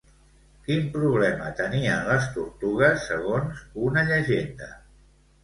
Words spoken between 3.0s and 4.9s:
segons una llegenda?